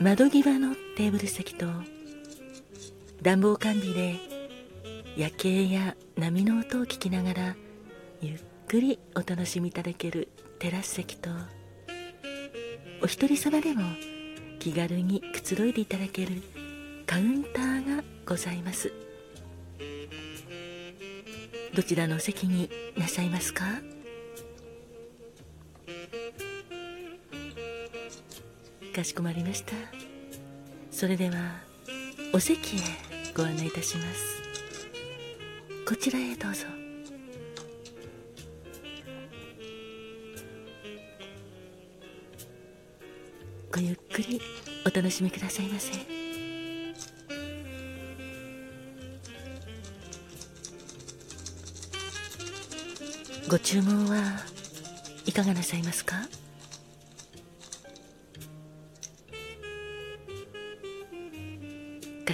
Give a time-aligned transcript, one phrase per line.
[0.00, 1.66] 窓際のテーブル席と
[3.22, 4.16] 暖房完備で
[5.16, 7.56] 夜景や波の音を聞きながら
[8.20, 8.38] ゆっ
[8.68, 11.30] くりお楽しみいただけるテラス席と
[13.02, 13.82] お一人様でも
[14.58, 16.42] 気軽にくつろいでいただける
[17.06, 18.92] カウンターがございます。
[21.74, 23.64] どちらの席になさいますか？
[28.94, 29.72] かしこまりました。
[30.92, 31.34] それでは
[32.32, 32.80] お席へ
[33.36, 34.40] ご案内いたします。
[35.84, 36.64] こちらへどうぞ。
[43.72, 44.40] ごゆっくり
[44.86, 45.90] お楽しみくださいませ。
[53.48, 54.40] ご注文は
[55.26, 56.14] いかがなさいますか？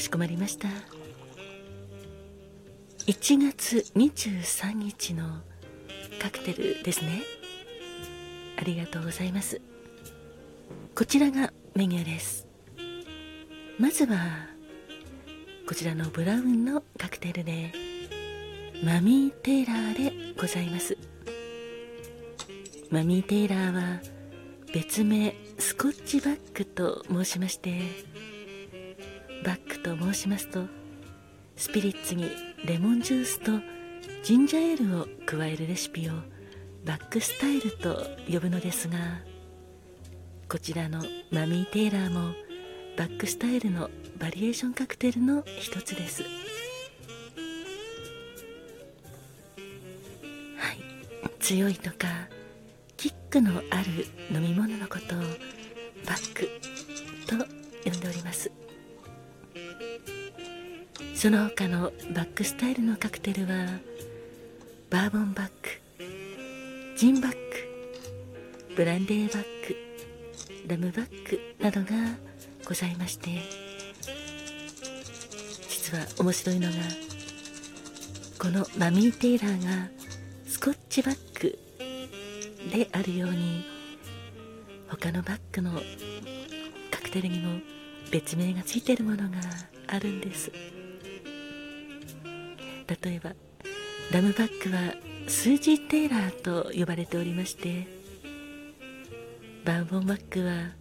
[0.00, 0.68] しこまりました。
[3.06, 5.40] 1月23日の
[6.20, 7.22] カクテルですね。
[8.56, 9.60] ありがとうございます。
[10.94, 12.46] こちらがメニューです。
[13.78, 14.48] まずは
[15.66, 17.72] こちらのブラウンのカクテルで
[18.84, 20.96] マミー・テイラーでございます。
[22.90, 24.00] マミー・テイラーは
[24.72, 27.80] 別名スコッチバックと申しまして
[29.44, 30.66] バックと申しますと
[31.56, 32.30] スピリッツに
[32.64, 33.52] レモンジュースと
[34.22, 36.12] ジンジャーエールを加えるレシピを
[36.84, 38.98] バックスタイルと呼ぶのですが
[40.48, 42.34] こちらのマミー・テイラーも
[42.96, 43.88] バックスタイルの
[44.18, 46.22] バリエーションカクテルの一つです。
[46.22, 46.30] はい。
[51.38, 52.28] 強いとか
[52.96, 55.18] キックのある飲み物のことを
[56.04, 56.48] バック
[57.26, 57.36] と
[57.88, 58.50] 呼んでおります。
[61.20, 63.66] その他のバックスタイルのカクテルは
[64.88, 65.68] バーボンバック
[66.96, 67.36] ジンバック
[68.74, 69.76] ブランデーバック
[70.66, 71.88] ラムバックなどが
[72.66, 73.28] ございまして
[75.68, 76.74] 実は面白いのが
[78.38, 79.90] このマミー・テイラーが
[80.46, 81.58] スコッチバック
[82.74, 83.66] であるように
[84.88, 85.72] 他のバックの
[86.90, 87.60] カクテルにも
[88.10, 89.36] 別名がついているものが
[89.86, 90.79] あるんです。
[93.02, 93.34] 例えば
[94.10, 94.94] ラムバックは
[95.28, 97.86] スージー・テイラーと呼ばれておりまして
[99.64, 100.80] バーボンバックは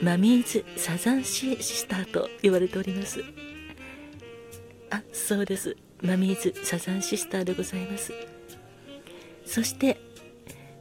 [0.00, 3.24] マミーズ・サザンシースターと呼ばれております。
[4.90, 5.76] あそうです。
[6.00, 8.12] マミーズ・サザンシスターでございます。
[9.44, 10.00] そして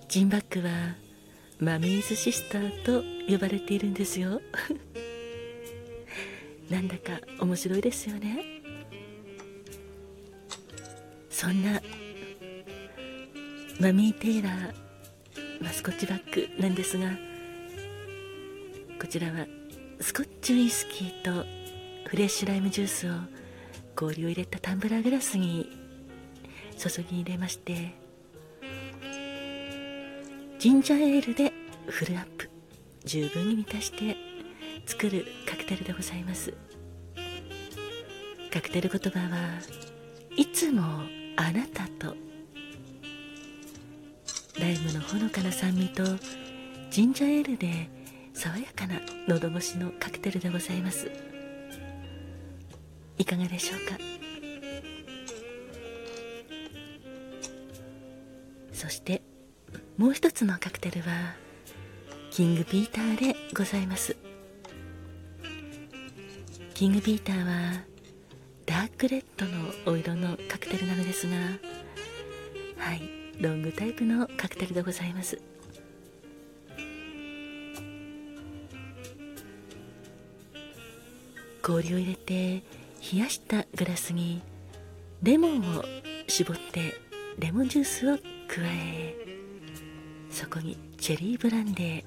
[0.07, 0.95] ジンバックは
[1.59, 4.39] マミーズ・シスターと呼ばれているんですよ。
[6.69, 8.56] なんだか面白いですよね。
[11.37, 11.79] そんな
[13.79, 17.11] マミー・テイラーマスコッチバッグなんですが
[18.99, 19.45] こちらは
[20.01, 21.45] スコッチウイスキーと
[22.09, 23.13] フレッシュライムジュースを
[23.95, 25.69] 氷を入れたタンブラーグラスに
[26.75, 27.93] 注ぎ入れまして
[30.57, 31.53] ジンジャーエールで
[31.85, 32.49] フルアップ
[33.05, 34.17] 十分に満たして
[34.87, 36.51] 作るカクテルでございます。
[38.51, 39.59] カクテル言葉は
[40.35, 40.81] いつも
[41.37, 42.15] あなたと。
[44.59, 46.03] ライムのほのかな酸味と
[46.89, 47.89] ジンジャーエールで
[48.33, 51.11] 爽やかな喉越しのカクテルでございます。
[53.19, 53.97] いかがでしょうか？
[58.73, 59.21] そして
[59.97, 61.35] もう一つのカクテルは
[62.31, 64.15] キングピーターでございます。
[66.73, 67.83] キングピーターは
[68.67, 69.51] ダークレッドの
[69.85, 71.35] お色のカクテルなのですが
[72.77, 73.01] はい
[73.41, 75.39] ロングタイプのカクテルでございます。
[81.61, 82.63] 氷を入れて
[83.13, 84.41] 冷やしたグラスに
[85.21, 85.83] レモンを
[86.27, 86.93] 絞って
[87.39, 88.23] レモンジュースを加
[88.63, 89.15] え
[90.29, 92.05] そこにチェリーブランデ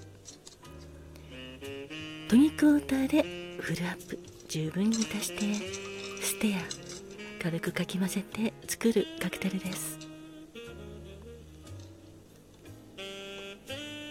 [1.61, 3.23] ートニックウォーターで
[3.61, 4.19] フルアップ
[4.49, 5.90] 十分に満たして
[6.20, 6.58] ステア
[7.43, 9.99] 軽くかき混ぜて作るカクテルです。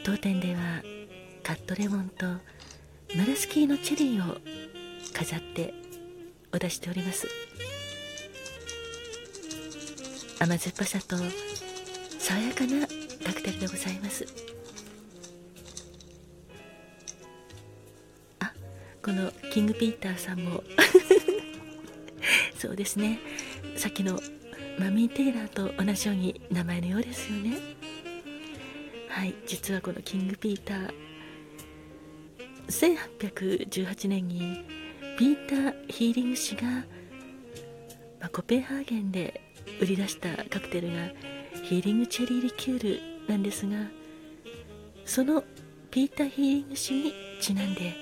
[0.03, 0.81] 当店では
[1.43, 2.25] カットレモンと
[3.15, 4.37] マラスキーのチェリーを
[5.13, 5.73] 飾って
[6.51, 7.27] お出しております。
[10.39, 11.17] 甘酸っぱさと
[12.17, 12.87] 爽やかな
[13.23, 14.25] カクテルでございます。
[18.39, 18.51] あ
[19.03, 20.63] このキングピーターさんも。
[22.59, 23.19] そうですね。
[23.77, 24.19] さっきの
[24.77, 27.57] マミー・テイラーと同じように名前のようですよね。
[29.07, 30.93] はい実はこのキングピーター
[32.67, 34.65] 1818年に
[35.17, 36.83] ピーター・ヒーリング氏が、ま
[38.21, 39.41] あ、コペンハーゲンで
[39.81, 41.07] 売り出したカクテルが
[41.63, 42.83] ヒーリングチェリーリキュー
[43.27, 43.77] ルなんですが
[45.05, 45.43] その
[45.91, 47.95] ピーター・ヒーリング氏にちなんで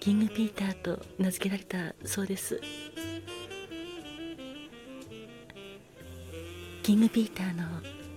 [0.00, 2.60] キングピーターと名付けられたそうです。
[6.84, 7.64] キングピーターの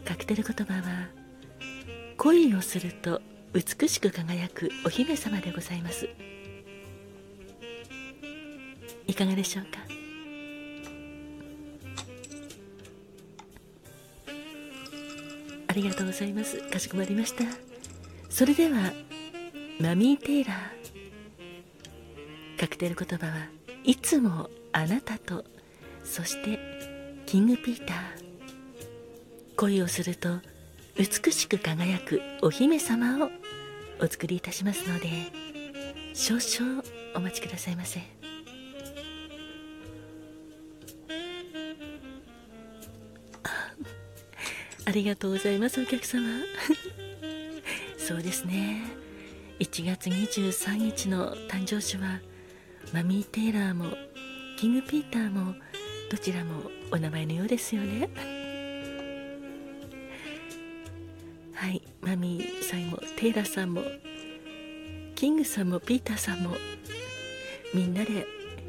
[0.04, 1.08] カクテル言葉は
[2.18, 3.22] 恋をすると
[3.54, 6.10] 美しく輝くお姫様でございます。
[9.08, 9.70] いかがでしょうか？
[15.70, 16.58] ありがとうございます。
[16.70, 17.46] かしこまりました。
[18.30, 18.92] それでは
[19.80, 22.60] マミー・テイラー。
[22.60, 23.48] カクテル言葉は
[23.86, 25.46] いつもあなたと
[26.04, 26.60] そして
[27.26, 28.27] キングピーター。
[29.58, 30.30] 恋をすると
[30.98, 33.30] 美しく輝くお姫様を
[34.00, 35.08] お作りいたしますので
[36.14, 36.84] 少々
[37.16, 38.00] お待ちくださいませ。
[44.86, 46.24] ありがとうございますお客様。
[47.98, 48.84] そうですね。
[49.60, 52.22] 1月23日の誕生日は
[52.94, 53.98] マミー・テイラーも
[54.58, 55.56] キング・ピーターも
[56.12, 58.37] どちらもお名前のようですよね。
[61.58, 63.82] はいマミーさんもテイラーさんも
[65.16, 66.52] キングさんもピーターさんも
[67.74, 68.28] みんなで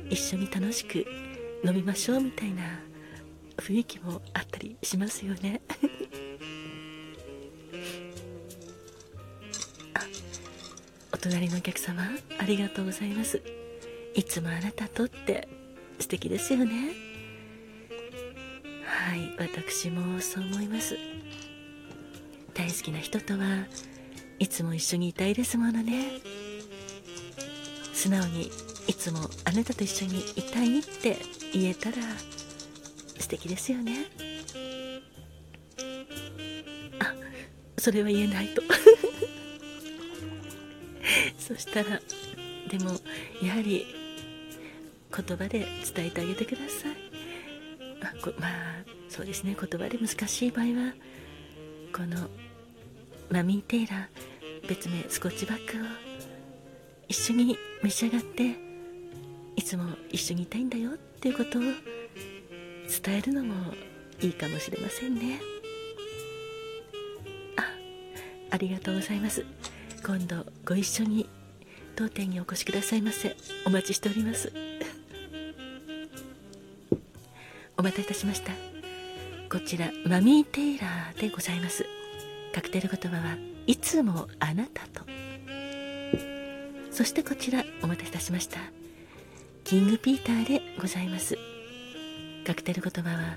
[0.09, 1.05] 一緒に楽しく
[1.63, 2.63] 飲みましょうみたいな
[3.59, 5.61] 雰囲気もあったりしますよね。
[9.93, 10.01] あ
[11.13, 12.09] お隣のお客様
[12.39, 13.43] ありがとうございます。
[14.15, 15.47] いつもあなたとって
[15.99, 16.89] 素敵ですよね。
[18.87, 20.97] はい私もそう思います。
[22.59, 23.39] 大好きな人とは
[24.41, 26.11] いつも一緒にいたいですものね。
[27.93, 28.51] 素直に
[28.89, 31.19] いつもあなたと一緒にいたいって
[31.53, 31.99] 言えたら
[33.17, 34.07] 素敵ですよね。
[36.99, 37.15] あ
[37.79, 38.61] それは言えないと。
[41.39, 42.01] そしたら
[42.69, 42.99] でも
[43.41, 43.87] やはり
[45.17, 45.65] 言葉で
[45.95, 46.97] 伝えてあげてください。
[48.03, 49.55] あまあそうですね。
[49.55, 50.93] 言葉で難しい場合は
[51.93, 52.29] この
[53.31, 55.87] マミー・テイラー別名スコッチバッグを
[57.09, 58.57] 一緒に召し上がって
[59.57, 63.75] いつも一緒にいたいんだよっていうことを伝えるのも
[64.21, 65.41] いいかもしれませんね。
[67.57, 67.65] あ
[68.51, 69.45] ありがとうございます。
[70.05, 71.29] 今度ご一緒に
[71.97, 73.37] 当店にお越しくださいませ。
[73.67, 74.53] お待ちしております。
[77.77, 78.53] お待たせいたしました。
[79.51, 81.98] こちらマミー・テイラーでございます。
[82.55, 83.37] カクテル言葉は
[83.67, 85.07] いつもあなたと。
[86.91, 88.59] そしてこちらお待たせいたしました。
[89.65, 91.37] キングピーターでございます。
[92.47, 93.37] カクテル言葉は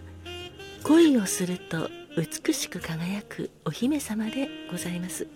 [0.83, 5.27] 恋をすると美しく輝くお姫様でございます。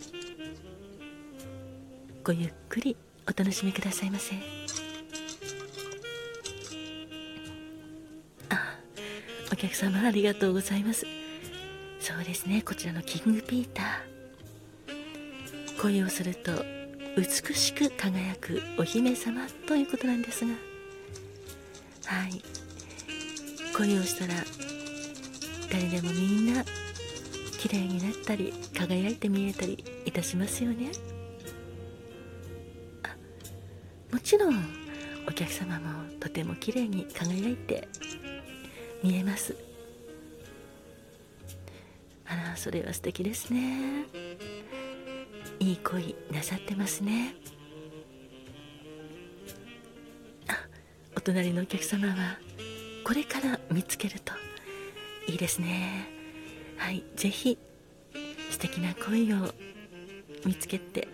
[2.23, 2.95] ごゆっくり
[3.27, 4.35] お楽しみくださいませ。
[8.49, 8.79] あ
[9.51, 11.05] お客様ありがとうございます。
[12.05, 12.61] そうですね。
[12.61, 13.85] こちらのキングピーター。
[15.81, 16.51] 恋をすると
[17.17, 20.51] 美しく輝くお姫様ということなんですが。
[22.05, 22.43] はい。
[23.75, 24.35] 恋をしたら
[25.71, 26.63] 誰でもみんな
[27.57, 30.91] 綺麗になったり輝いて見えたりいたしますよね。
[33.01, 33.15] あ
[34.13, 34.63] もちろん
[35.27, 37.87] お客様もとても綺麗に輝いて
[39.01, 39.64] 見えます。
[42.55, 44.05] それは素敵ですね。
[45.59, 47.35] いい恋なさってますね。
[51.15, 52.37] お隣のお客様は
[53.03, 54.33] これから見つけると
[55.27, 56.07] いいですね。
[56.77, 57.57] はい是非
[58.51, 59.53] 素敵な恋を
[60.45, 61.07] 見つけて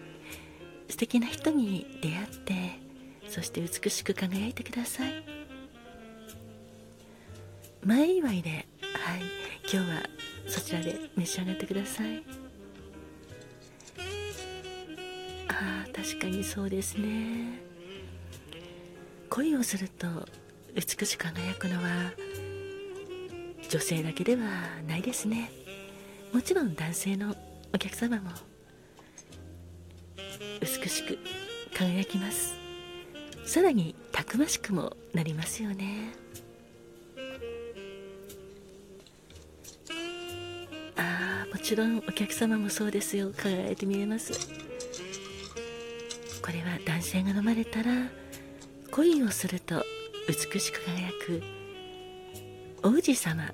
[0.89, 2.53] 素敵な人に出会って
[3.29, 5.23] そして美しく輝いてください。
[7.83, 9.21] 前祝いではい
[9.71, 10.03] 今日は
[10.51, 12.23] そちらで召し上がってください。
[15.47, 17.61] ああ確かにそうですね。
[19.29, 20.07] 恋をすると
[20.75, 22.11] 美しく輝くのは
[23.69, 24.41] 女性だけでは
[24.89, 25.49] ないですね。
[26.33, 27.33] もちろん男性の
[27.73, 28.29] お客様も
[30.59, 31.17] 美しく
[31.73, 32.55] 輝きます。
[33.45, 36.11] さらにたくましくもなりますよね。
[41.71, 43.31] ちろんお客様もそうですよ。
[43.31, 44.33] 輝いて見えます。
[46.41, 48.09] これは男性が飲まれたら
[48.91, 49.81] 恋をすると
[50.27, 51.41] 美しく輝く
[52.83, 53.53] 王子様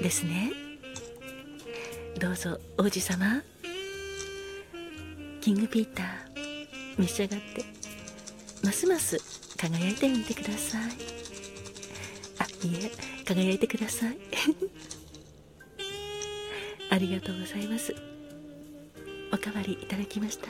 [0.00, 0.52] ですね。
[2.20, 3.42] どうぞ王子様。
[5.40, 6.06] キングピーター
[6.98, 7.64] 召し上がって。
[8.62, 9.18] ますます
[9.56, 10.82] 輝いてみてください。
[12.38, 14.16] あいえ輝いてください。
[16.94, 17.92] ありがとうございます。
[19.32, 20.46] おかわりいただきました。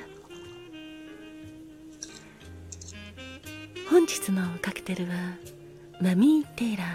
[3.88, 5.14] 本日のカクテルは
[6.02, 6.88] マミー・テイラー。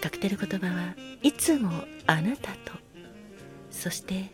[0.00, 1.72] カクテル言葉はいつも
[2.06, 2.72] あなたと。
[3.68, 4.30] そして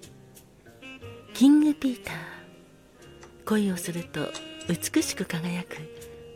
[1.33, 2.15] キングピーター。
[3.47, 4.29] 恋をすると
[4.69, 5.79] 美しく輝く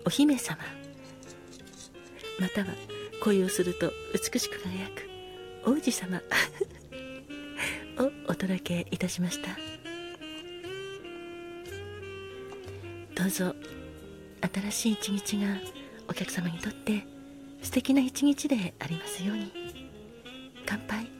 [0.06, 0.56] お姫様。
[2.40, 2.68] または
[3.22, 5.13] 恋をすると美しく輝く
[5.66, 6.20] 王子様。
[7.98, 9.56] をお届けいたしました。
[13.14, 13.54] どうぞ
[14.52, 15.46] 新しい一日が
[16.08, 17.06] お客様にとって
[17.62, 19.52] 素敵な一日でありますように。
[20.66, 21.13] 乾杯。